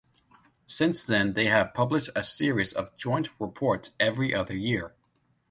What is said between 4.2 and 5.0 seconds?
other year.